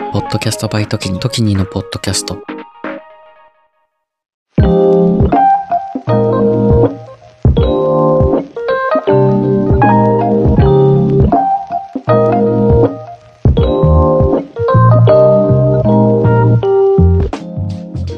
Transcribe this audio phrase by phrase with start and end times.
[0.00, 2.36] ポッドキャストバイトキニ、トキニのポッドキャスト。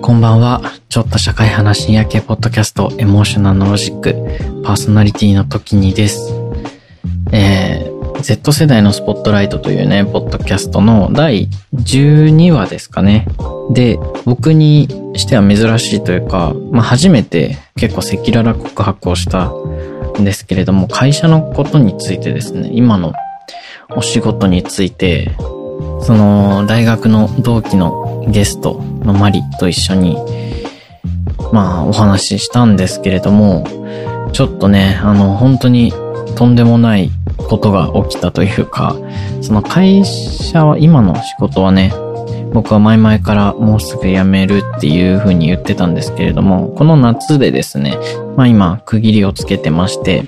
[0.00, 0.62] こんばんは。
[0.88, 4.14] ちょっと社会派深夜系ポッドキャスト、エモーショナルロジック、
[4.62, 6.32] パーソナリティのトキニです。
[7.32, 11.48] えー、Z 世代のスポットライトというね、ポッドキャストの第
[11.84, 13.26] 12話ですかね。
[13.70, 19.50] で、僕にしては珍しいというか、まあ、初めて結構赤裸々告白をした
[20.18, 23.12] んですけれども、会社のことについてですね、今の
[23.96, 25.32] お仕事について、
[26.02, 30.16] その大学の同期のゲストのマリと一緒に、
[31.52, 33.66] まあお話ししたんですけれども、
[34.32, 35.92] ちょっとね、あの本当に
[36.36, 37.10] とんでもない
[37.52, 38.96] ことが起きたというか、
[39.42, 41.92] その会社は、今の仕事はね、
[42.54, 47.98] 僕は前々からもうすぐ辞めるっていう風に言ってたんですけれども、この夏でですね、
[48.36, 50.24] まあ今区切りをつけてまして、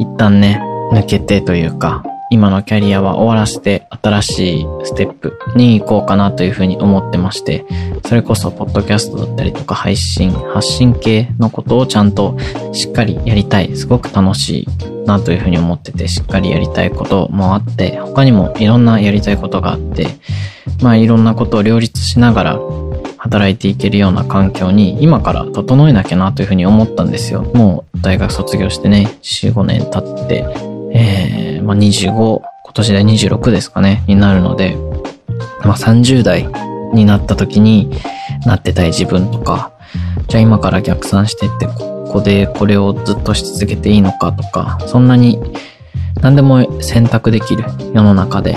[0.00, 0.60] 一旦ね、
[0.92, 2.02] 抜けてというか、
[2.32, 7.66] 今のキャリアは終わらせて新しいステップに行こうかなというふうに思ってまして、
[8.06, 12.38] それこそポッドキャストだったりとか配信、発信系のことをちゃんと
[12.72, 13.76] しっかりやりたい。
[13.76, 14.68] すごく楽しい
[15.04, 20.06] なというふうに思ってて、しっかりやりたいこともあって、他にもいろんなやりたいことがあって、
[20.82, 22.60] まあいろんなことを両立しながら
[23.18, 27.42] 働いていけるような環境に今から整えなきゃなというふうに思ったんですよ。
[27.54, 30.46] もう大学卒業してね、4、5年経って、
[30.94, 34.76] えー、まあ、25、今年で26ですかね、になるので、
[35.64, 36.48] まあ、30代
[36.92, 37.90] になった時に
[38.46, 39.72] なってたい自分とか、
[40.28, 45.40] じゃあ今から逆算してって、ここでこれをずっとし続けていいのかとか、そんなに
[46.20, 48.56] 何でも選択できる世の中で、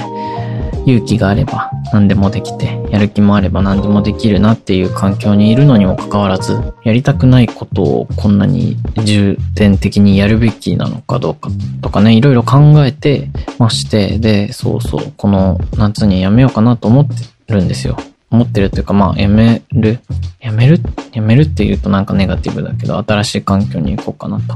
[0.85, 11.49] 勇気があれば何でもできて、やる気もあれば何でもできるなっていう環境にいるのにもかかわらず、やりたくないことをこんなに重点的にやるべきなのかどうか
[11.81, 17.13] とかね、いろいろ考えてまして、で、そうそう、この夏にやめようかなと思って
[17.53, 17.97] るんですよ。
[18.31, 19.99] 思ってるっていうか、まあ、やめる、
[20.41, 20.79] やめる、
[21.13, 24.55] やめるって言うとなんかネガティブだけど、新しい環境に行こうかなと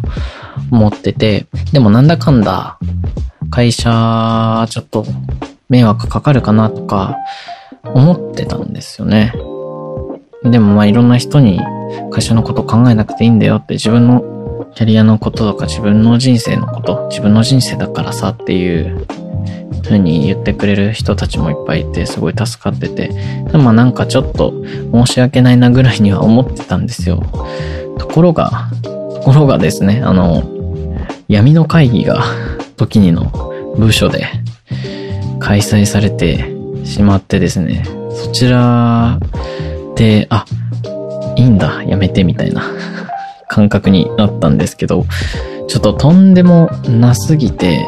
[0.71, 2.77] 思ってて、でもなんだかんだ、
[3.49, 5.05] 会社、ちょっと
[5.69, 7.17] 迷惑かかるかなとか
[7.83, 9.33] 思ってたんですよね。
[10.43, 11.59] でもまあいろんな人に
[12.11, 19.05] 会社のこと考えなくていいんだよって自分のキャリアのこととか自分の人生のこと、自分の人生だからさっていう
[19.83, 23.09] 風に言ってくれる人たちもいっぱいいてすごい助かってて、
[23.51, 24.53] でもまあなんかちょっと
[24.93, 27.23] 申し訳ないなぐらいには思ってたんですよ。
[27.97, 30.43] ところが、ところがですね、あの、
[31.27, 32.23] 闇の会議が
[32.77, 33.31] 時にの
[33.77, 34.27] 部署で
[35.39, 39.19] 開催されてしまってですね、そちら
[39.95, 40.45] で、あ、
[41.35, 42.63] いいんだ、やめてみたいな
[43.47, 45.05] 感覚になったんですけど、
[45.67, 47.85] ちょっととんでもなすぎて、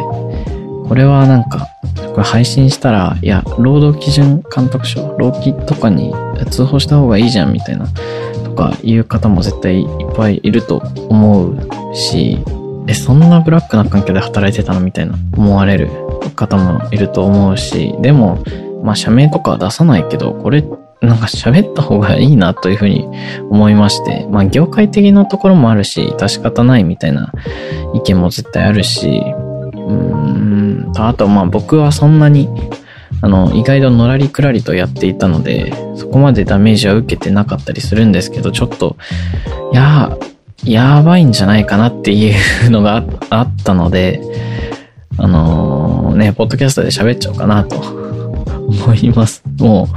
[0.87, 1.67] これはなんか、
[2.13, 6.13] これ配信したら、いや、労働基準監督署、労基とかに
[6.49, 7.85] 通報した方がいいじゃんみたいな、
[8.43, 11.55] とかいう方も絶対いっぱいいると思う
[11.95, 12.39] し、
[12.87, 15.89] え、そんなブラックな環境で働いてたのみたいな思われる
[16.29, 18.43] 方もいると思うし、でも、
[18.83, 20.63] まあ、社名とかは出さないけど、これ、
[21.01, 23.07] なんか喋った方がいいなというふうに
[23.49, 27.31] 思いまして、まあ、業界的なところもあるし、致し方ないみたいな
[27.95, 32.49] 意見も絶対あるし、うーん、あと、まあ、僕はそんなに、
[33.21, 38.95] あの、意外とのらりくらりとやっていたので、そこまでダメージは受けてなかったりするんですけど、ちょっと、
[39.73, 40.17] いや、
[40.63, 44.21] やばいんじゃないかなっていうのがあったので、
[45.17, 47.77] あのー、ね、ポッドキャストで喋っちゃおうかなと
[48.67, 49.43] 思います。
[49.59, 49.87] も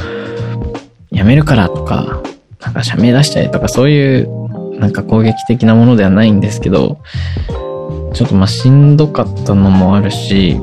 [1.12, 2.20] う、やめるからとか、
[2.60, 6.98] なんか社名出しちゃえとかそういうなんか攻撃的なものではないんですけど、
[8.12, 10.60] ちょっとまあしんどかったのもあるし、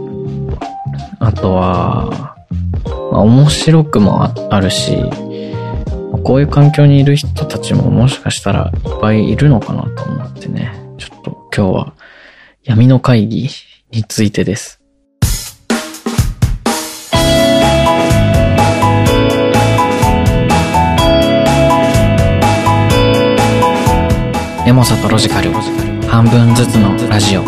[1.20, 2.36] あとは、
[3.12, 4.98] まあ、面白くもあるし、
[6.24, 11.94] こういう環境にいる人たちももしかしたらいっぱいいるのかなと思ってね、ちょっと今日は
[12.64, 13.50] 闇の会議
[13.92, 14.80] についてです。
[24.66, 25.52] エモさとロジカル。
[26.08, 27.42] 半分ずつのラジオ。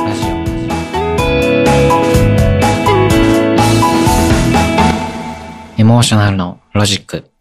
[5.77, 7.32] エモーショナルのロジック。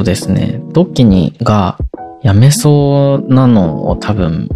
[0.00, 1.78] とですね、ドッキニが
[2.22, 4.48] 辞めそうなのを多分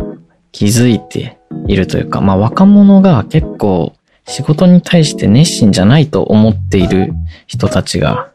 [0.53, 1.39] 気づいて
[1.69, 3.93] いるというか、まあ若者が結構
[4.27, 7.13] 仕事に対して熱心じゃないと思っている
[7.47, 8.31] 人たちが、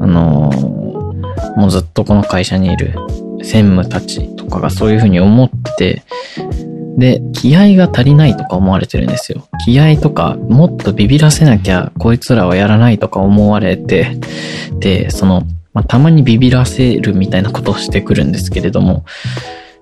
[0.00, 2.94] あのー、もうずっとこの会社にいる
[3.42, 6.02] 専務たちとかがそういうふうに思って、
[6.96, 9.46] で、気合が足りないとか思われてるんですよ。
[9.64, 14.18] 気合とか、もっとビビらせなきゃこいつらはやらないとか思われて、
[14.80, 15.44] で、その、
[15.78, 19.04] まあ、たまにビビらせるみたいなことをしてくるんですけれども、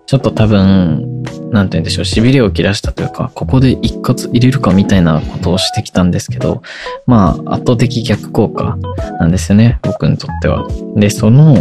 [0.05, 6.61] ちょっと多分、なんて言うんでしょう、痺れを切らしたというか、ここで一括入れるかみたいなことをしてきたんですけど、
[7.07, 8.77] まあ、圧倒的逆効果
[9.21, 10.69] なんですよね、僕にとっては。
[10.97, 11.57] で、その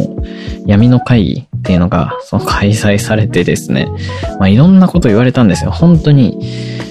[0.65, 3.87] 闇の会議っていうのが、その開催されてですね、
[4.37, 5.71] まあ、いろんなこと言われたんですよ。
[5.71, 6.37] 本当に、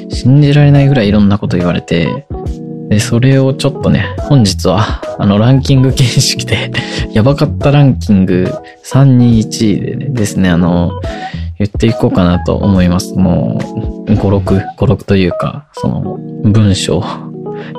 [0.08, 2.26] 信じられないぐらいいろんなこと言われて、
[2.94, 6.70] で、それをちょっとね、本日は、あの、ランキング形式で
[7.12, 8.48] やばかったランキング
[8.84, 10.92] 321でですね、あの、
[11.58, 13.14] 言っていこうかなと思います。
[13.14, 13.58] も
[14.06, 17.02] う、5、6、5、6というか、その、文章、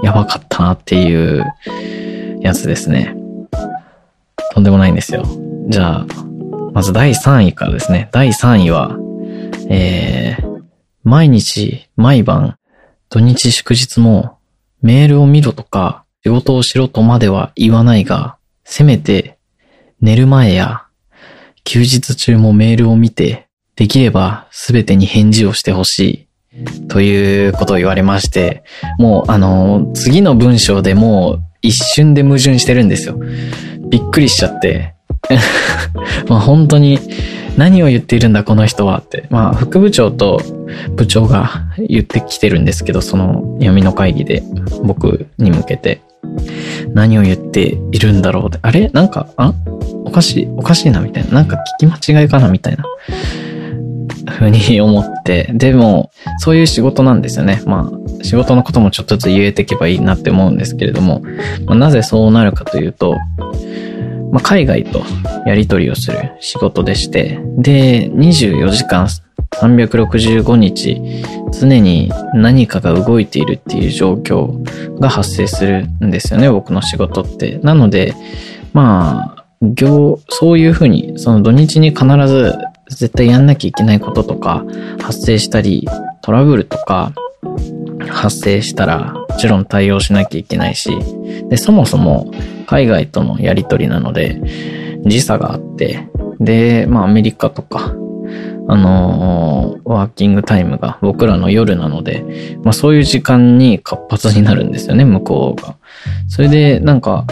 [0.03, 1.45] やばかったなっていう
[2.41, 3.15] やつですね。
[4.53, 5.23] とんでもないんですよ。
[5.69, 6.06] じゃあ、
[6.73, 8.09] まず第3位からですね。
[8.11, 8.97] 第3位は、
[9.69, 10.61] えー、
[11.06, 12.57] 毎日、毎晩、
[13.07, 14.34] 土日祝日も、
[14.85, 19.39] メールを見ろとか、仕事をしろとまでは言わないが、せめて、
[19.99, 20.83] 寝る前や、
[21.63, 28.63] 休日中もメールを見て、できれば全てに返事をしてほしいということを言われまして、
[28.99, 33.19] もうあの、次の文章でもう一瞬で矛盾してるんですよ。
[33.89, 34.93] びっくりしちゃって。
[36.29, 36.99] まあ本当に
[37.57, 39.28] 何を言っているんだこの人はって。
[39.30, 40.42] まあ副部長と
[40.96, 44.44] 部長が言ってきてるんですけど、その闇の会議で
[44.84, 46.02] 僕に向けて。
[46.94, 48.57] 何を言っているんだろうって。
[48.62, 48.90] あれ？
[48.90, 49.54] なんか、あ？
[50.06, 51.31] おかしい、おかしいなみたいな。
[51.31, 52.84] なんか聞き間違いかなみたいな。
[54.31, 57.62] ふうに思って、でも、そういう仕事なんですよね。
[57.66, 61.22] まあ、仕事のこともちょっとずつ言えていけばいいなって思うんですけれども、
[61.68, 63.16] まあ、なぜそうなるかというと、
[64.35, 65.01] まあ、海外と
[65.45, 69.07] やり取りをする仕事でして、で、24時間
[69.61, 71.01] 365日、
[71.57, 74.61] 常に何かが動いているっていう状況
[74.99, 77.59] が発生するんですよね、僕の仕事って。
[77.59, 78.13] なので、
[78.73, 82.55] まあ、業、そういうふうに、その土日に必ず
[82.89, 84.65] 絶対やんなきゃいけないこととか
[85.01, 85.87] 発生したり、
[86.21, 87.13] トラブルとか
[88.09, 90.89] 発生したら、ちろん対応しなきゃいけないし、
[91.49, 92.31] で、そもそも
[92.67, 94.41] 海外とのやりとりなので、
[95.05, 96.07] 時差があって、
[96.39, 97.95] で、まあアメリカとか、
[98.67, 105.75] あのー、ワーキングタイムが僕らの夜なので、まあそういう時間に活発になるんですよね、向こうが。
[106.27, 107.25] それで、なんか、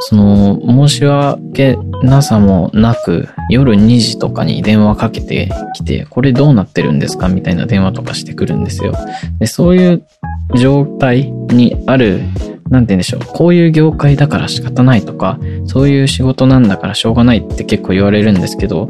[0.00, 8.92] その、申し訳なさもなく、夜2時とかに電話かけてきて、これどうなってるんですかみたいな電話とかしてくるんですよ。
[9.38, 10.06] で、そういう
[10.54, 12.20] 状態にある、
[12.68, 13.20] なんて言うんでしょう。
[13.26, 18.88] こういう業界だから仕方ないとか、そういう仕事なんだからしょうがないって結構言われるんですけど、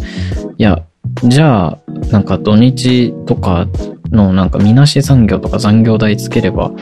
[0.59, 0.83] いや、
[1.25, 1.79] じゃあ、
[2.11, 3.67] なんか土日とか
[4.11, 6.73] のなんかみなし残業とか残業代つければ、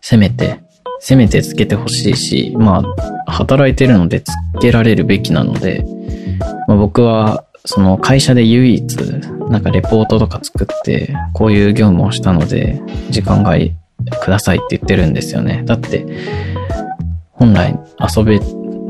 [0.00, 0.60] せめて
[1.06, 2.82] せめてつけてほしいし、ま
[3.26, 5.84] あ、働いてるのでつけられるべきなので、
[6.66, 8.96] まあ、僕は、その会社で唯一、
[9.50, 12.80] なんかレポートとか作って、こういう業務をしたので、
[13.10, 13.72] 時間外
[14.22, 15.62] くださいって言ってるんですよね。
[15.66, 16.06] だって、
[17.32, 17.78] 本来
[18.16, 18.40] 遊べ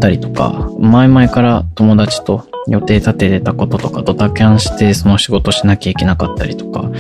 [0.05, 6.91] たりとか、前々から友達と予定立ててたこととかドタキャンしてその仕事しなきゃいけなかったりとか、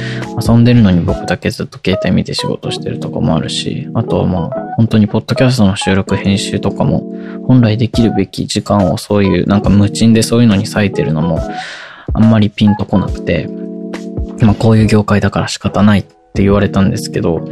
[0.40, 7.04] 遊んでるのに僕だけずっと携帯見て仕事してるとかもあるし、あとはまあ、本当にポッドキャストの収録編集とかも、
[7.46, 11.40] 本来できるべき時間をそういう、なんか無賃でそういうのに割いてるのも、
[12.14, 13.50] あんまりピンとこなくて、
[14.40, 17.46] まあこういう業界だから仕方ないって言われたんですけど、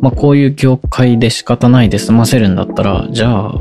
[0.00, 3.58] まあこういう業界で仕方ないで済ませるんだったら、じゃあ、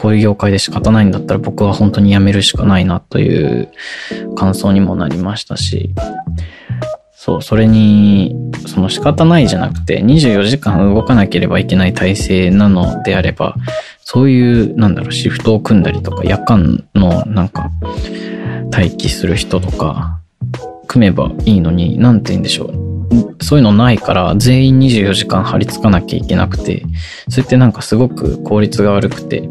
[0.00, 3.70] こういう業界で仕方ないんだったら僕は本当に辞めるしかないなという
[4.34, 5.90] 感想にもなりましたし、
[7.12, 8.34] そう、それに、
[8.66, 13.56] その仕方ないじゃなくて、24時間動かなければいけない体制なのであれば、
[14.00, 17.70] そういう、なんだろう、シフトを組んだりとか、夜間の、なんか、
[18.72, 20.18] 待機する人とか、
[20.86, 22.89] 組めばいいのに、なんて言うんでしょう。
[23.40, 26.84] そういうのないから、全員24時間張り付かなきゃいけなくて、
[27.28, 29.48] それってなんかすごく効率が悪くて、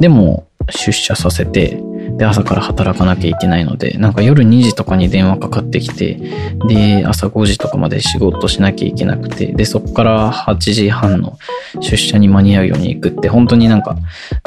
[0.00, 1.82] でも、出社させて、
[2.16, 6.20] で、朝から働かなきゃいけないので、なんか夜2時とかに電話かかってきて、
[6.68, 11.38] で、朝5時とかまで仕事しなきゃいけなくて、で、そこから8時半の
[11.80, 13.96] 出社に間に合うように行くって、本当になんか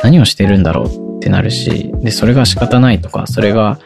[0.04, 3.80] 何をしてるんだろうってなるし、で、それが仕方ないとか、それが、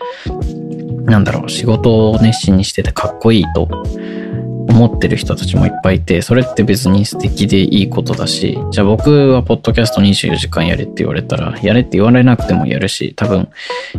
[1.05, 3.67] なんだろう、仕事を熱心にしててかっこいいと
[4.69, 13.49] 思ってる人たちもいっぱいいて、それって別に素敵でいいことだし、じゃあ僕はポッドキャスト24時間やれって言われたら、やれって言われなくてもやるし、多分、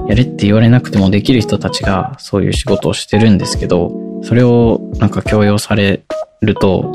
[0.08, 6.02] やれって言われなくてもできる人たちがそういう仕事をしてるんですけど、それをなんか強要され
[6.40, 6.94] ると、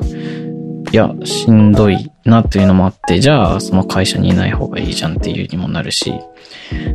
[0.91, 6.13] いや、しんどいなっていうのもあって、じゃあその会社にいない方がいいじゃんっていうにもなるし、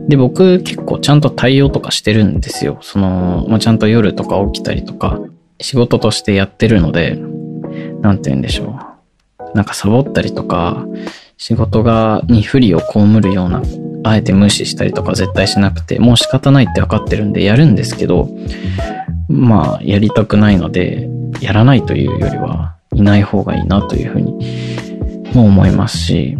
[0.08, 2.78] で、僕結構ちゃんと対応とかしてるんですよ。
[2.80, 5.20] その、まあ、ちゃんと夜とか起きたりとか、
[5.60, 7.18] 仕事としてやってるので、
[8.00, 8.78] なんて言うんでしょ
[9.52, 9.56] う。
[9.56, 10.86] なんかサボったりとか、
[11.36, 13.62] 仕事が、に不利を被るような、
[14.02, 18.28] あえて無視したりとか絶対しなくて、もう仕方ないって分かってるんでやるんですけど、
[19.28, 21.08] まあ、やりたくないので、
[21.40, 24.34] やらないというよりは、いない方がいいなというふうに
[25.34, 26.38] も思いますし、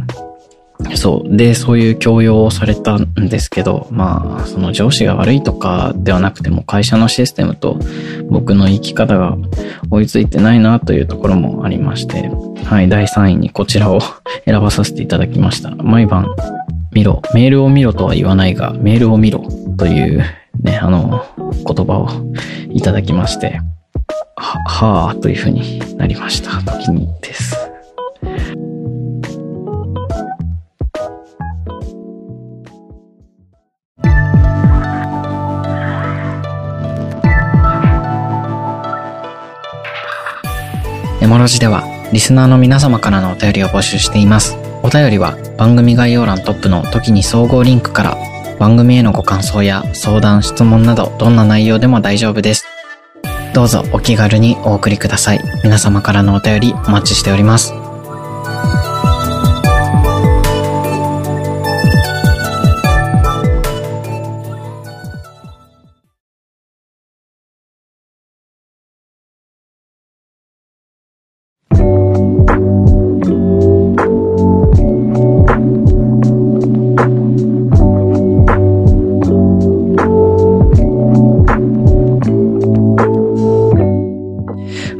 [0.97, 1.37] そう。
[1.37, 7.79] で、そういう強要をされたんですけど、まあ、その上司が悪いとかではなくても会社のシステムと
[8.31, 9.37] 僕の生き方が
[9.91, 12.31] 追いついてないなというところもありまして、
[12.65, 14.01] はい、第3位にこちらを
[14.47, 15.71] 選ばさせていただきました。
[15.71, 16.35] 毎晩
[16.93, 17.23] 見ろ。
[17.35, 19.45] メールを見ろとは言わないが、メールを見ろ
[19.77, 20.23] という
[20.63, 22.09] ね、あの、言葉を
[22.71, 23.61] いただきまして、
[24.37, 26.61] は、はぁというふうになりました。
[26.63, 27.70] 時にです。
[41.31, 44.57] エモロジでは、リスナーの皆様からのお便りを募集しています。
[44.83, 48.19] お便りは番組概要欄トップの時に総合リンクから
[48.59, 52.65] 番組へのご感想や相談、質問などどんな内容でも大丈夫です。
[53.55, 55.41] どうぞお気軽にお送りください。
[55.63, 57.75] 皆様からのお便りお待ちしております。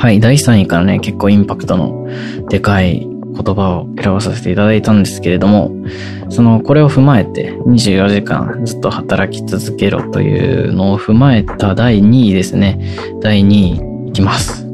[0.01, 2.09] はい、第3位からね、結構インパクトの
[2.49, 5.73] でかい言葉を選ばさせていただいたんですけれども、
[6.31, 12.81] その、これを踏まえて24時間ずっと働き続けろというのを踏まえた第2位ですね。
[13.21, 14.67] 第2位いきます。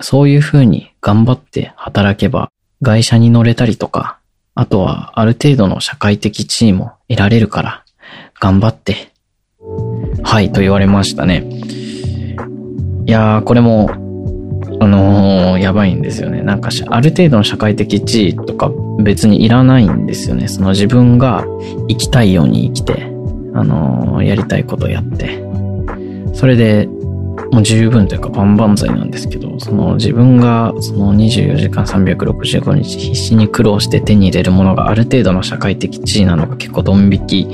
[0.00, 2.50] そういう風に頑張って働けば、
[2.82, 4.20] 会社に乗れたりとか、
[4.54, 7.84] あとはある程度の社会的地位も得られるから、
[8.40, 9.12] 頑張って。
[10.22, 11.44] はい、と言われましたね。
[13.04, 13.90] いやー、これも
[14.82, 16.40] あのー、やばいんですよね。
[16.40, 20.48] なんかある程度の社会的地位とか別にいらないんですよね。
[20.48, 21.44] その自分が
[21.88, 23.02] 生きたいように生きて、
[23.52, 25.44] あのー、やりたいことやって。
[26.32, 26.88] それで、
[27.52, 37.48] もう十分というか万々歳なんですけど、その自分がその24時間365日必死に苦労して手に入れるものがある程度の社会的地位なのが結構ドン引き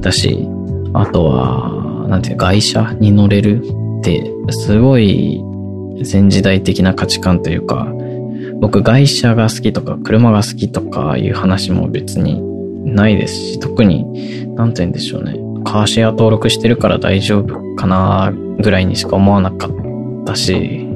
[0.00, 0.46] だし、
[0.94, 3.64] あとは、なんていう外車に乗れる
[3.98, 5.42] ってすごい
[6.04, 7.86] 前時代的な価値観というか、
[8.60, 12.40] 僕外車が好きとか車が好きとかいう話も別に
[12.84, 15.34] ないですし、特に、なんて言うんでしょうね。
[15.64, 20.86] カーシェア登録してるから大丈夫かなぐらいにしか思わなかったし、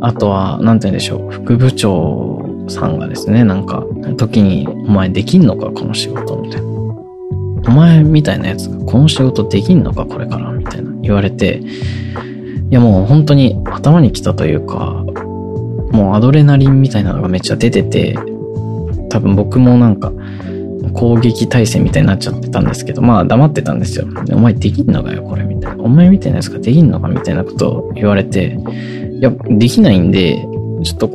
[0.00, 1.30] あとは、なんて言うんでしょう。
[1.30, 3.84] 副部長さんがですね、なんか、
[4.16, 6.68] 時に、お前できんのかこの仕事みたいな。
[7.66, 11.62] お前みたいなやつがこの仕事できんのかこれからみたいな言われて、
[12.70, 15.04] いやもう本当に頭に来たというか、
[15.90, 18.16] もうアドレナリンみたいなのがめっちゃ出てて、
[19.08, 20.12] 多分僕もなんか
[20.92, 24.06] 攻撃体制みたいになっちゃってたんですけど、まあ黙ってたんですよ。
[24.32, 25.82] お前できんのかよ、これ、みたいな。
[25.82, 27.08] お前みたいなやつができんのか？
[27.08, 28.58] みたいなことを言われて、
[29.12, 30.46] いや、できないんで、
[30.84, 31.08] ちょっと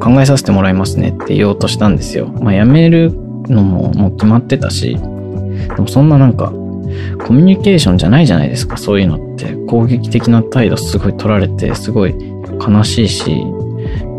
[0.00, 2.28] 考えさせてもらいますねって言おうとしたんですよ。
[2.28, 3.12] まあ辞める
[3.48, 6.52] のももう決まってたし、でもそんななんか
[7.26, 9.52] コミュニケーションじゃないじゃないですか、そういうのって。
[9.66, 12.14] 攻撃的な態度すごい取られて、すごい
[12.60, 13.44] 悲しいし、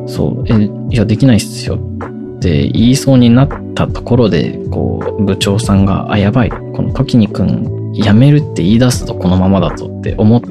[0.08, 1.76] そう、え、いや、できないっすよ。
[1.76, 10.42] って言いそうになったところで、こう、部長さんが、あ、やばい、この時にくん、辞めるって言い出すとこのままだぞって思っ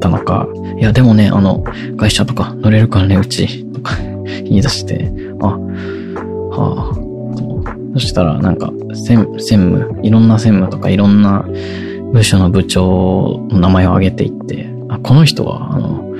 [0.00, 0.48] たのか、
[0.78, 1.64] いや、でもね、あの、
[1.96, 3.96] 会社とか乗れるからね、うち、とか
[4.44, 5.10] 言い出して、
[5.40, 7.09] あ、はあ、
[7.94, 11.44] そしたらなんか専務、いろんな専務とかいろんな
[12.12, 16.14] 部署の部長の名前を挙げていって、あ、この人はあの、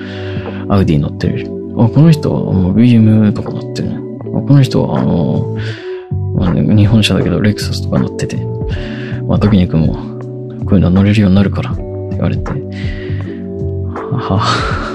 [0.69, 1.47] アウディ乗ってる。
[1.77, 3.91] あ、この人はもう BM とか乗ってる。
[3.91, 5.57] あ、この人はあの、
[6.77, 8.37] 日本車だけどレクサスとか乗ってて、
[9.27, 9.95] まあ、時に君も、
[10.65, 12.51] こういうの乗れるようになるから、って言われて、
[14.13, 14.41] は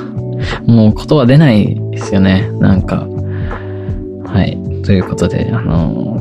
[0.66, 2.50] もう言葉出ないですよね。
[2.60, 3.08] なんか、
[4.26, 4.58] はい。
[4.84, 6.15] ということで、あの、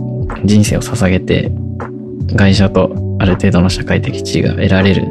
[0.45, 1.51] 人生を捧げて、
[2.37, 5.07] 会社とある程度の社会的地位が得られる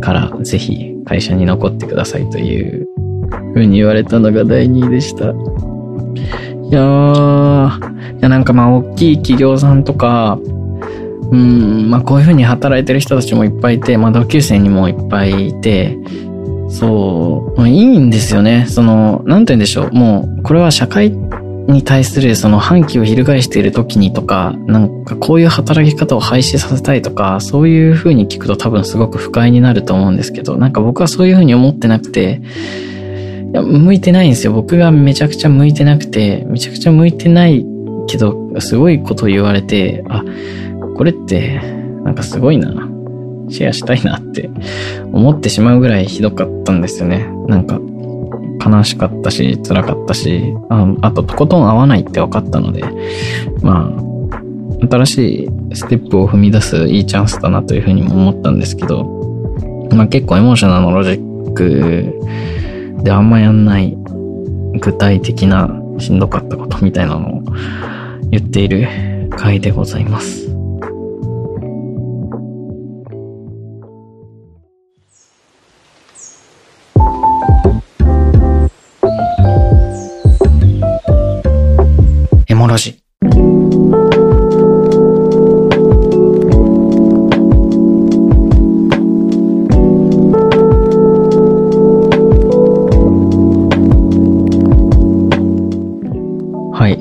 [0.00, 2.86] から、ぜひ会社に残ってくださいという
[3.54, 5.24] ふうに言われたのが第2位でした。
[5.24, 5.28] い
[6.72, 10.38] やー、いやなんかまあ大きい企業さんとか、
[11.30, 15.98] うん、まあこういうふうに働いてる人たちもいっぱいいて、まあ同級生にもいっぱいいて、
[16.68, 18.66] そう、まあ、いいんですよね。
[18.68, 19.92] その、なんて言うんでしょう。
[19.92, 21.12] もう、これは社会
[21.68, 32.40] に対するその反旗を翻している時にとか、なんかこういう働き方を廃止させたいとか、そういう風に聞くと多分すごく不快になると思うんですけど、なんか僕はそういう風に思ってなくて、
[33.52, 34.52] いや、向いてないんですよ。
[34.52, 37.64] 僕がめちゃくちゃ向いてなくて、めちゃくちゃ向いてない
[38.06, 40.24] けど、すごいこと言われて、あ、
[40.96, 41.60] これって、
[42.04, 42.88] なんかすごいな。
[43.48, 44.50] シェアしたいなって
[45.12, 47.28] 思ってしまうぐらいひどかったんですよね。
[47.46, 47.80] なんか、
[48.66, 52.82] 悲しかったし、辛かったし、ああと、とことん合わないって分かったので、
[53.62, 59.04] まあ、新しいステップを踏み出すいいチャンスだなというふうにも思ったんですけど、
[59.92, 63.96] まあ結構エモーショナルのロジックであんまやんない
[64.80, 67.42] 具体的なしんどかったことみたいなのを
[68.30, 68.88] 言っている
[69.30, 70.55] 回でございます。
[82.66, 82.98] ラジ。
[96.72, 96.96] はい。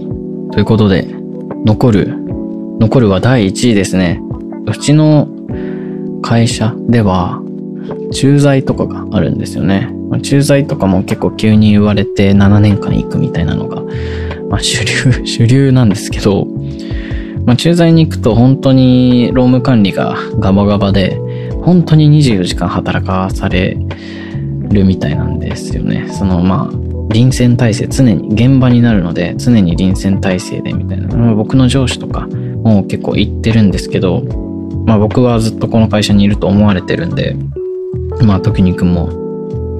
[0.51, 1.07] ということで、
[1.65, 2.13] 残る、
[2.79, 4.21] 残るは第1位ですね。
[4.67, 5.29] うちの
[6.21, 7.41] 会社では、
[8.11, 9.89] 駐在とかがあるんですよね。
[10.21, 13.81] 駐在とかも結構急に言われて7年間行くみたいなのが
[14.55, 16.47] まあ主流、 主流なんですけど、
[17.45, 21.19] まあ駐在に行くと本当に労務管理がガバガバで、
[21.61, 23.77] 本当に24時間働かされ
[24.69, 26.05] るみたいなんですよね。
[26.07, 26.77] そのまあ、
[27.11, 31.33] 臨戦態勢、常に現場になるので、常に臨戦態勢でみたいな。
[31.33, 32.25] 僕の上司とか
[32.63, 34.23] も結構言ってるんですけど、
[34.85, 37.35] まあ僕はずっとこの会社にいると思われてるんで、
[38.23, 39.09] まあ時にくんも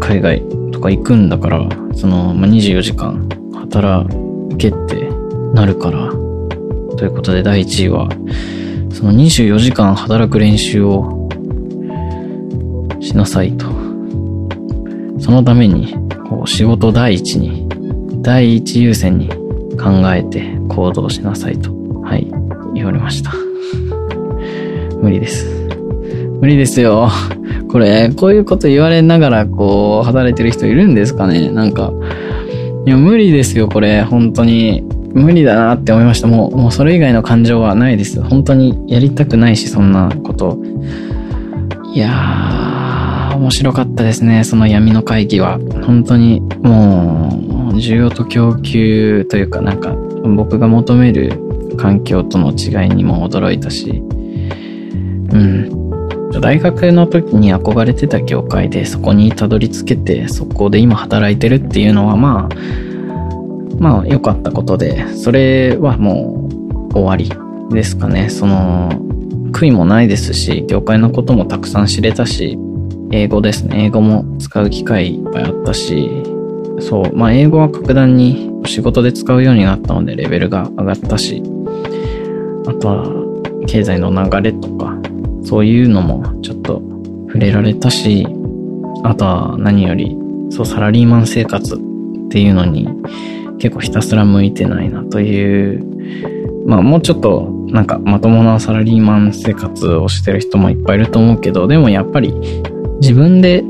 [0.02, 3.30] 海外とか行くんだから、その、まあ、24時間
[3.72, 4.25] 働
[4.58, 5.10] けって
[5.54, 6.12] なるから。
[6.98, 8.10] ということで第1位は、
[8.90, 11.30] その24時間働く練習を
[13.02, 13.66] しなさいと。
[15.20, 15.94] そのために、
[16.30, 17.68] こう仕事第一に、
[18.22, 19.30] 第一優先に
[19.78, 22.32] 考えて行動しなさいと、はい、
[22.74, 23.34] 言われました。
[25.02, 25.46] 無理です。
[26.40, 27.10] 無理ですよ。
[27.70, 31.50] これ、こういうこと言われながら、こう、働いてる人いるんですかね？
[31.52, 31.92] なんか、
[32.86, 34.04] いや、無理ですよ、これ。
[34.04, 34.84] 本当に。
[35.14, 36.28] 無理だなって思いました。
[36.28, 38.22] もう、もうそれ以外の感情はないです。
[38.22, 40.60] 本当にやりたくないし、そんなこと。
[41.94, 44.44] いやー、面白かったですね。
[44.44, 45.58] その闇の会議は。
[45.86, 47.30] 本当に、も
[47.72, 49.96] う、需要と供給というか、なんか、
[50.36, 51.32] 僕が求める
[51.78, 54.04] 環境との違いにも驚いたし、
[55.32, 55.85] うん。
[56.40, 62.56] 大学の時に憧れてた業界でそこにたどり着けてそこで今働いてるっていうのはまあ
[63.80, 66.50] まあ良かったことでそれはも
[66.90, 67.32] う終わり
[67.74, 68.30] ですかね。
[68.30, 68.90] その
[69.52, 72.58] 悔いもないですし業界のこともたくさん知れたし
[73.12, 73.86] 英語ですね。
[73.86, 76.10] 英語も使う機会いっぱいあったし
[76.80, 81.42] そうまあ英語は格段に仕事で使うようになったのでレベルが上がったし
[82.68, 83.06] あとは
[83.68, 84.98] 経済の流れとか
[85.46, 86.82] そういうのもちょっと
[87.28, 88.28] 触れられたし、
[89.04, 90.18] あとは何より、
[90.50, 91.78] そう、サラリーマン生活っ
[92.30, 92.90] ていうのに
[93.60, 102.34] 結構ひたすら向いてないなという、まあもうちょっとなんかまともなサラリーマン生活をしてる人もいっぱいいると思うけど、でもやっぱり
[103.02, 103.64] 自分で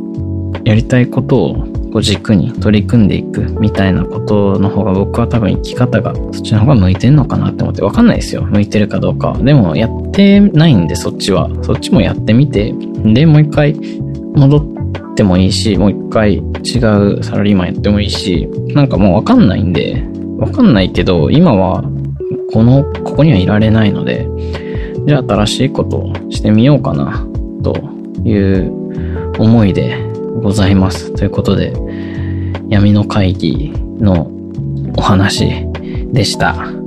[0.63, 8.41] やりたいことをこう軸に取り組んでいくみたいなことの方が僕は多分生き方がそっちの方が向いてんのかなって思ってわかんないですよ。
[8.41, 9.31] 向いてるかどうか。
[9.41, 11.49] でもやってないんでそっちは。
[11.61, 12.73] そっちもやってみて、
[13.05, 13.79] で、もう一回
[14.35, 16.79] 戻ってもいいし、もう一回違
[17.19, 20.03] うサラリーマンやってもいいし、なんかもうわかんないんで、
[20.37, 21.81] わかんないけど、今は
[22.51, 24.27] この、ここにはいられないので、
[25.07, 27.25] じゃあ新しいことをしてみようかな、
[27.63, 27.73] と
[28.25, 28.69] いう
[29.39, 30.04] 思いで
[30.45, 31.11] ございます。
[31.11, 31.73] ということで、
[32.69, 34.29] 闇の会議の
[34.95, 35.65] お話
[36.13, 36.84] でした。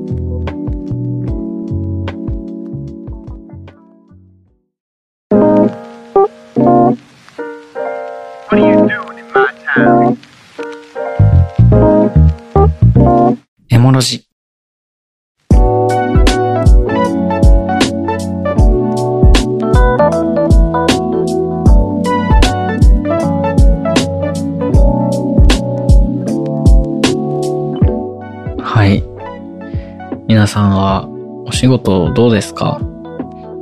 [30.38, 31.08] 皆さんは
[31.46, 32.78] お仕事どうですか？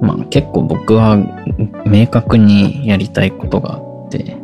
[0.03, 1.17] まあ結構僕は
[1.87, 4.37] 明確にやりたいことがあって、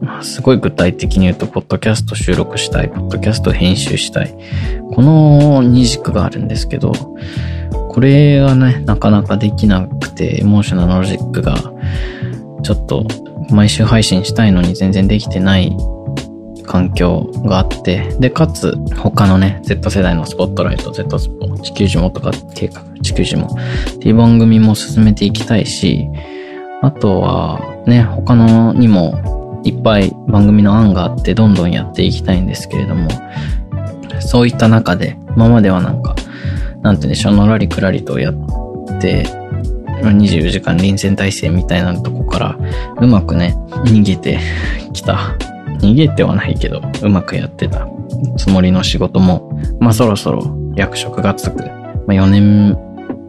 [0.00, 4.32] まあ、すごい具体的に言うと、ポッドキャスト収録したい、ポッドキャスト編集したい。
[4.92, 11.56] この二軸があるんですけど、これがね、なかなかできなくて、エモーショナルロジックが、
[12.62, 13.08] ちょっと
[13.50, 15.76] 毎週配信したいのに全然できてない
[16.72, 26.08] 環境があって、で、かつ、他のね、Z 世代のスポットライト、Z スポ、地球呪文とか計画、地球呪文っていう番組も進めていきたいし、
[26.80, 33.10] あとは、ね、他のにもいっぱい番組の案があってどんどんやっていきたいんですけれども、
[34.20, 36.16] そういった中で、今まではなんか、
[36.80, 38.34] なんて言うんでしょう、のらりくらりとやっ
[38.98, 39.26] て、
[40.00, 42.58] 24時間臨戦態勢みたいなとこから、
[42.98, 43.54] うまくね、
[43.84, 44.38] 逃げて
[44.94, 45.36] きた。
[45.82, 47.86] 逃げてはないけど、うまくやってた
[48.36, 51.64] つもりの仕事も、まあそろそろ役職がつく。
[52.06, 52.78] まあ4年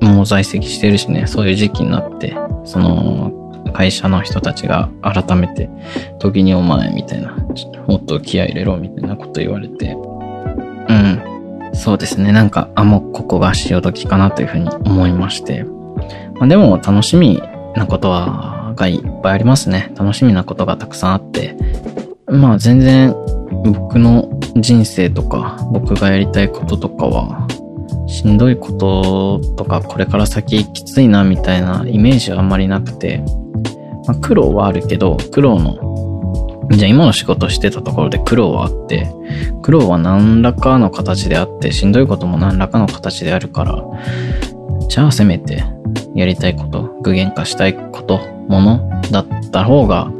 [0.01, 3.31] も在籍してるしね、そういう時期になって、その、
[3.73, 5.69] 会社の人たちが改めて、
[6.19, 7.35] 時にお前みたいな、
[7.87, 9.97] もっと気合入れろみたいなこと言われて、
[10.89, 11.21] うん。
[11.73, 12.31] そうですね。
[12.31, 15.65] なんか、あ、もうここが潮時かなというふうに思いまして。
[16.35, 17.41] まあ、でも楽しみ
[17.75, 19.91] なことは、がいっぱいありますね。
[19.95, 21.55] 楽しみなことがたくさんあって。
[22.27, 23.13] まあ全然
[23.65, 27.47] 僕の人生とか僕がやりたいこととかは
[28.07, 33.23] しんどいこととかこれから先きついなみたいなイメージはあんまりなくて、
[34.07, 35.93] まあ、苦労はあるけど苦労の
[36.71, 39.12] じゃあ今の仕事してたところで苦労はあって、
[39.62, 43.83] 苦労は何らかの形であって、しんどいことも何らかの形であるから、
[44.88, 45.63] じゃあせめて
[46.15, 50.12] やりたいこと、具現化したいこと、ものだった方が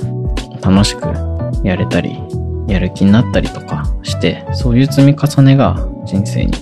[0.62, 1.33] 楽しく
[1.64, 2.20] やれたり、
[2.68, 6.54] やる気になったりとかして、そういう積み重ねが人生に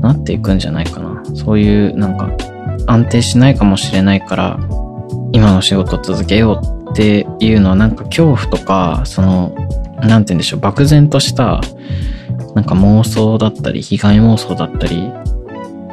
[0.00, 1.22] なっていくんじゃないかな。
[1.34, 2.30] そういうなんか
[2.86, 4.58] 安定しないかもしれないから、
[5.32, 9.54] 今の仕事を続けようっていうのはなんか恐怖とか、その、
[10.00, 11.60] なんて言うんでしょう、漠然とした、
[12.54, 15.10] なんか妄想だったり、被害妄想だったり、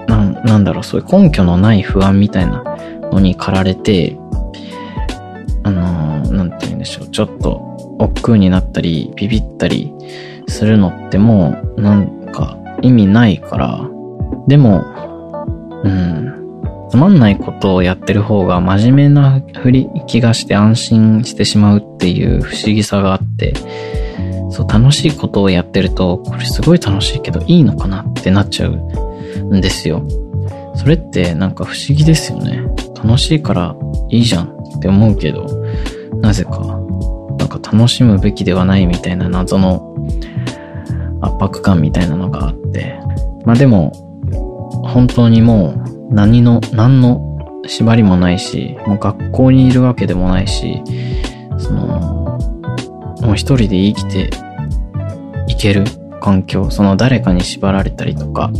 [0.07, 2.63] なん、なんだろう、そういう根拠のない不安みたいな
[3.11, 4.17] のに駆られて、
[5.63, 7.68] あのー、なんて言うんでしょう、ちょっと、
[7.99, 9.93] 億劫になったり、ビビったり
[10.47, 13.89] するのってもう、なんか意味ないから、
[14.47, 14.83] でも、
[15.83, 23.53] うん、つまんないことをやってる方が真面目な振り気がして安心してしまうっていう不思議さがあって、
[24.49, 28.75] そう、楽しいことをやってると、これすごい楽しいけどいいのかなってなっちゃう
[29.55, 30.03] んですよ。
[30.75, 32.63] それってなんか不思議ですよね。
[33.03, 33.75] 楽しいから
[34.09, 35.45] いいじゃんって思うけど、
[36.21, 36.78] なぜか、
[37.49, 39.95] か楽しむべきではないみたいな謎の
[41.21, 42.99] 圧迫感みたいなのがあって、
[43.45, 43.91] まあでも、
[44.83, 45.73] 本当にも
[46.09, 50.81] う何の、何の縛りもないし、もう学校にいるわけでもないし、
[51.57, 52.37] その、
[53.21, 54.29] もう一人で生きて
[55.47, 55.83] いける
[56.21, 58.51] 環境、その誰かに縛られたりとか、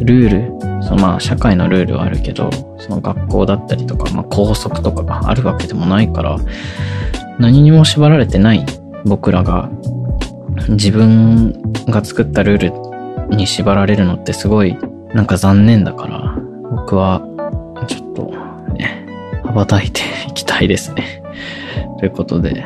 [0.00, 6.36] ルール、そのまあ社会のルールはあるけど、その学校だったりとか、まあ校則とかがあるわけでもないから、
[7.40, 8.64] 何にも縛られてない
[9.04, 9.68] 僕らが
[10.68, 11.52] 自分
[11.86, 14.76] が作ったルールに縛られるのってすごい
[15.14, 16.36] なんか残念だから、
[16.70, 17.20] 僕は、
[17.88, 19.06] ちょっとね、
[19.44, 21.22] 羽ばたいていきたいですね。
[21.98, 22.64] ということで、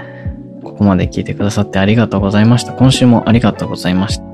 [0.63, 2.73] ここまで聞いてくださってありがとうございました。
[2.73, 4.25] 今週もありがとうございました。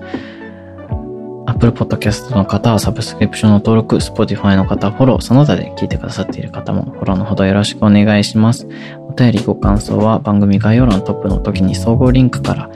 [1.46, 8.66] Apple Podcast の方はサブスクリプションの登録、Spotify の方はフォロー、その他で聞いてくださっている方もフォローのほどよろしくお願いします。
[9.11, 12.70] お便りご感想は番組概要欄トップの時に総合リンクから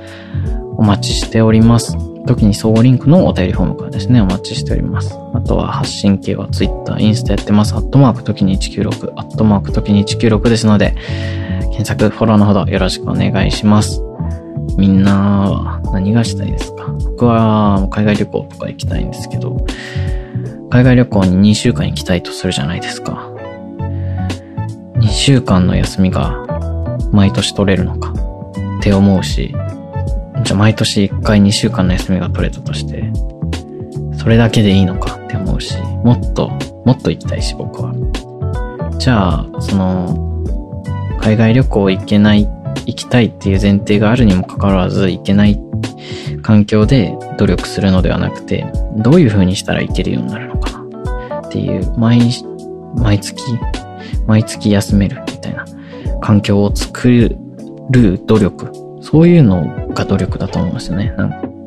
[0.76, 1.96] お待ちしております。
[2.26, 5.16] 時に総合リンクのお便りフォームからですね、お待ちしております。
[5.32, 7.74] あとは発信系は Twitter、インスタやってます。
[7.74, 10.96] アットマーク時に196、アットマーク時に196ですので、
[11.70, 14.02] 検索、フォローのほどよろしくお願いします。
[14.76, 16.86] みんなは何がしたいですか？
[17.04, 19.64] 僕は海外旅行とか行きたいんですけど、
[20.70, 23.30] 海外旅行に2週間行きたいとするじゃないですか。
[25.04, 26.46] 2週間の休みが
[27.12, 28.10] 毎年取れるのか
[28.78, 29.54] って思うし、
[30.44, 33.04] じゃあ毎年1回2週間の休みが取れたとして、
[34.18, 36.48] それだけでいいのかって思うし、もっと、
[36.86, 37.92] もっと行きたいし、僕は。
[38.98, 40.42] じゃあ、その、
[41.20, 42.48] 海外旅行行けない、
[42.86, 45.60] 行きたいっていう前提があるにもかかわらず、行けない
[46.42, 52.20] 環境で努力するのではなくて、どういう風にしたらいけるようになるのかなっていう、毎、
[52.96, 53.42] 毎月、
[54.26, 55.64] 毎月休めるみたいな
[56.20, 57.08] 環境を作
[57.90, 61.14] る努力そういうのが努力だと思うんですよね。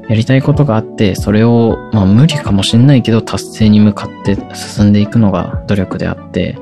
[0.10, 6.58] やりたいことがあって、それを、まあ無理かもしんないけど達成に向かって進んでいくのが努力であって、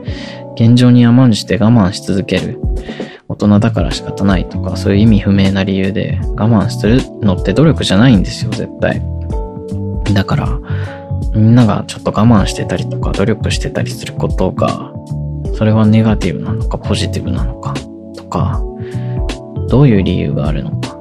[0.55, 2.59] 現状に甘んじて我慢し続ける。
[3.29, 9.01] 大人だから仕方ないとか、そういう意味不明な理由で我慢するのって努力じゃないんですよ、絶対。
[10.13, 10.59] だから、
[11.33, 14.91] みんながちょっと我慢してたりとか、努力してたりすることが、
[15.55, 17.73] それはネガティブなのか、ポジティブなのか、
[18.15, 18.61] とか、
[19.69, 20.97] どういう理由があるのか、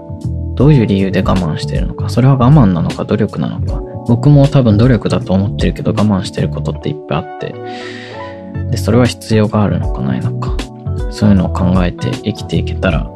[0.54, 3.82] どういう理由で我慢してるのか、それは我慢なのか、努力なのか。
[4.06, 7.54] 僕も多分努力だと思ってるけど、我慢してることっていっぱいあって、
[8.70, 10.56] で、それは必要があるのかないのか。
[11.10, 13.10] そういうのを考えて生きていけたら、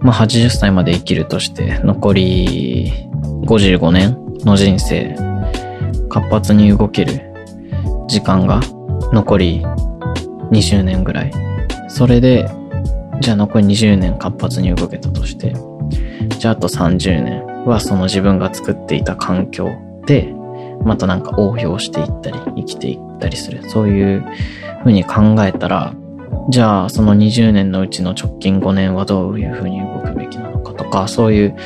[0.00, 2.92] まあ80歳まで生きるとして、残り
[3.44, 5.16] 55年の人生、
[6.08, 7.32] 活発に動ける
[8.08, 8.60] 時間が
[9.12, 9.66] 残り
[10.50, 11.32] 20年ぐらい。
[11.88, 12.48] それで、
[13.20, 15.54] じゃあ残り20年活発に動けたとして、
[16.38, 19.70] じゃああと30年はその自分が作っていた環境
[20.06, 20.32] で、
[20.84, 23.68] またなんか応用していったり、生きていったりする。
[23.68, 24.24] そういう
[24.82, 25.94] ふうに考えたら、
[26.50, 31.56] じゃあその20年のうちの直近5年はどういうふうに動くべきなのかとか、そういう、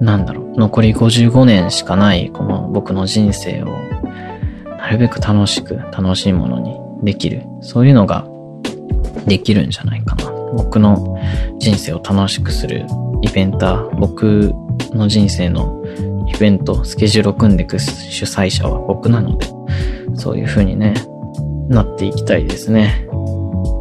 [0.00, 3.66] なんだろう、残り55年しかないこの僕の人生を、
[4.78, 7.42] なるべく楽しく、楽しいものにできる。
[7.60, 8.26] そういうのが
[9.26, 10.30] できるんじゃないかな。
[10.56, 11.16] 僕の
[11.58, 12.86] 人生を楽しくする
[13.22, 14.52] イベンター、僕
[14.92, 15.82] の人生の
[16.26, 19.46] イベント、スケジュールを組んでいく主催者は僕なので、
[20.14, 20.94] そういう風にね、
[21.68, 23.06] なっていきたいですね。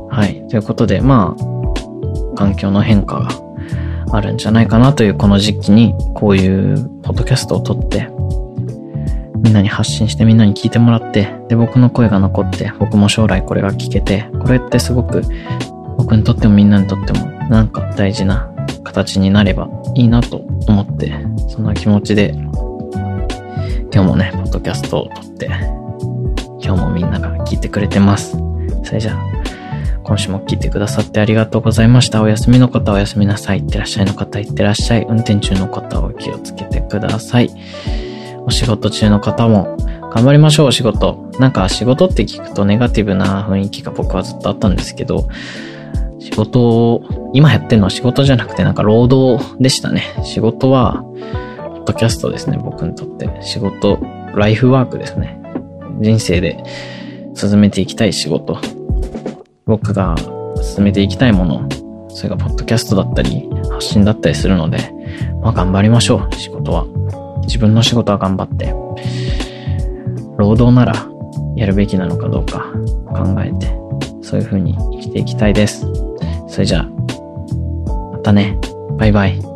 [0.10, 0.47] はい。
[0.47, 3.30] ということで、まあ、環境の変化が
[4.12, 8.10] あるんじゃないかなというこの時期に、こういうポッドキャストを撮って、
[9.43, 15.21] みんなに発信してみんなに聞いてもらって、で、僕の声が残って、僕も将来これが聞けて、これってすごく
[15.97, 18.50] 僕にとってもみんなにとってもなんか大事な
[18.84, 21.13] 形になればいいなと思って、
[21.50, 22.34] そんな気持ちで、
[23.93, 25.47] 今日もね、ポッドキャストを撮って、
[26.63, 28.38] 今日もみんなが聞いてくれてます。
[28.84, 29.38] それじゃあ、
[30.04, 32.21] 今週も聞いてくださってありがとうございました。
[32.21, 33.60] お休みの方はお休みなさい。
[33.60, 35.06] いってらっしゃいの方いってらっしゃい。
[35.10, 37.50] 運転中の方は気をつけてください。
[38.47, 39.77] お仕事中の方も
[40.13, 41.29] 頑張りましょう、お仕事。
[41.38, 45.27] なんか仕事って聞くとネガティブな雰囲気が僕はずっとあったんですけど、
[46.19, 50.03] 仕事を、今やってるのは仕事じゃなくてなんか労働でしたね。
[50.23, 53.29] 仕事は、ポッドキャストですね、僕にとって。
[53.41, 53.99] 仕事、
[54.33, 55.39] ライフワークですね。
[55.99, 56.63] 人生で
[57.36, 58.57] 進めていきたい仕事。
[59.65, 60.15] 僕が
[60.62, 61.67] 進めていきたいもの。
[62.07, 64.77] それがポッドキャストだったり、発信だったりするので、
[65.41, 66.86] まあ頑張りましょう、仕事は。
[67.47, 68.73] 自分の仕事は頑張って。
[70.38, 70.93] 労働なら
[71.55, 72.71] やるべきなのかどうか
[73.07, 73.67] 考えて、
[74.21, 75.86] そういう風に生きていきたいです。
[76.47, 76.83] それじゃあ、
[78.13, 78.60] またね。
[78.97, 79.46] バイバイ。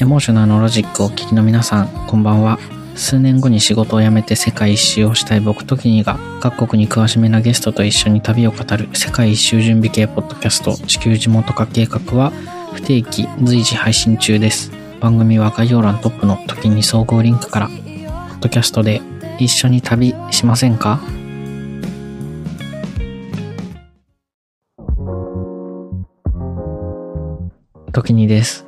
[0.00, 2.60] エモーショナルのロジックをお聞きの皆さん、こんばんは。
[2.94, 12.30] 数年後に仕事を辞めて世界一周をしたい僕とキニが各国に詳しめなゲストと一緒に旅を語る世界一周準備系ポッドキャスト地球地元化計画は
[12.74, 14.70] 不定期随時配信中です。
[15.00, 19.02] 番組は概要欄トップの時に総合リンクから、ポッドキャストで
[19.40, 21.00] 一緒に旅しませんか？
[27.92, 28.67] 時にです。